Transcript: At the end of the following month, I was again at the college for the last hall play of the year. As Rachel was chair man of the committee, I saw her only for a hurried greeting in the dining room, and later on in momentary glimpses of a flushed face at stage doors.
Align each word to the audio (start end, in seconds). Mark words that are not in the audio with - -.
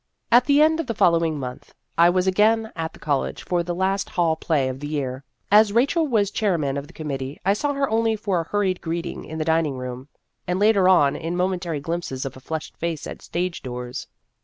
At 0.31 0.45
the 0.45 0.63
end 0.63 0.79
of 0.79 0.87
the 0.87 0.95
following 0.95 1.37
month, 1.39 1.75
I 1.95 2.09
was 2.09 2.25
again 2.25 2.71
at 2.75 2.91
the 2.93 2.97
college 2.99 3.43
for 3.43 3.61
the 3.61 3.75
last 3.75 4.09
hall 4.09 4.35
play 4.35 4.67
of 4.67 4.79
the 4.79 4.87
year. 4.87 5.23
As 5.51 5.73
Rachel 5.73 6.07
was 6.07 6.31
chair 6.31 6.57
man 6.57 6.75
of 6.75 6.87
the 6.87 6.93
committee, 6.93 7.39
I 7.45 7.53
saw 7.53 7.73
her 7.73 7.87
only 7.87 8.15
for 8.15 8.41
a 8.41 8.47
hurried 8.49 8.81
greeting 8.81 9.25
in 9.25 9.37
the 9.37 9.45
dining 9.45 9.77
room, 9.77 10.07
and 10.47 10.57
later 10.57 10.89
on 10.89 11.15
in 11.15 11.37
momentary 11.37 11.81
glimpses 11.81 12.25
of 12.25 12.35
a 12.35 12.39
flushed 12.39 12.75
face 12.77 13.05
at 13.05 13.21
stage 13.21 13.61
doors. 13.61 14.07